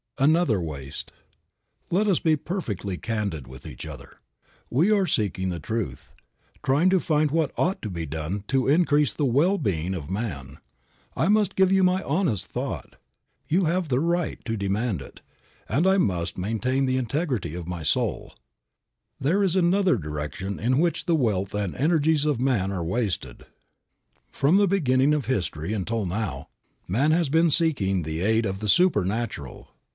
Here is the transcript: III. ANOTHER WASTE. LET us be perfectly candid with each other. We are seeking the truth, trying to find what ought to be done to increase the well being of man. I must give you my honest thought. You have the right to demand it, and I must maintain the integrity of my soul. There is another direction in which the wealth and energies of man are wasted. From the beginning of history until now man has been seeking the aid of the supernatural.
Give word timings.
III. 0.19 0.25
ANOTHER 0.25 0.61
WASTE. 0.61 1.11
LET 1.91 2.07
us 2.07 2.17
be 2.19 2.35
perfectly 2.35 2.95
candid 2.97 3.47
with 3.47 3.65
each 3.67 3.85
other. 3.87 4.17
We 4.69 4.91
are 4.91 5.05
seeking 5.07 5.49
the 5.49 5.59
truth, 5.59 6.11
trying 6.63 6.89
to 6.91 6.99
find 6.99 7.29
what 7.31 7.51
ought 7.55 7.81
to 7.83 7.89
be 7.89 8.05
done 8.07 8.43
to 8.47 8.67
increase 8.67 9.13
the 9.13 9.25
well 9.25 9.57
being 9.57 9.93
of 9.95 10.11
man. 10.11 10.57
I 11.15 11.27
must 11.27 11.55
give 11.55 11.71
you 11.71 11.83
my 11.83 12.03
honest 12.03 12.47
thought. 12.47 12.95
You 13.47 13.65
have 13.65 13.89
the 13.89 13.99
right 13.99 14.43
to 14.45 14.57
demand 14.57 15.01
it, 15.01 15.21
and 15.67 15.87
I 15.87 15.97
must 15.97 16.37
maintain 16.37 16.85
the 16.85 16.97
integrity 16.97 17.55
of 17.55 17.67
my 17.67 17.81
soul. 17.81 18.33
There 19.19 19.43
is 19.43 19.55
another 19.55 19.97
direction 19.97 20.59
in 20.59 20.77
which 20.79 21.05
the 21.05 21.15
wealth 21.15 21.53
and 21.55 21.75
energies 21.75 22.25
of 22.25 22.39
man 22.39 22.71
are 22.71 22.83
wasted. 22.83 23.45
From 24.31 24.57
the 24.57 24.67
beginning 24.67 25.15
of 25.15 25.25
history 25.25 25.73
until 25.73 26.05
now 26.05 26.47
man 26.87 27.09
has 27.09 27.29
been 27.29 27.49
seeking 27.49 28.01
the 28.03 28.21
aid 28.21 28.45
of 28.45 28.59
the 28.59 28.69
supernatural. 28.69 29.69